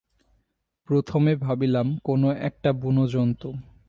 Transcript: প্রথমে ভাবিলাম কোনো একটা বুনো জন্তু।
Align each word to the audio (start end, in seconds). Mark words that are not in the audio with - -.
প্রথমে 0.89 1.35
ভাবিলাম 1.35 1.87
কোনো 2.03 2.27
একটা 2.31 2.69
বুনো 2.73 3.07
জন্তু। 3.07 3.49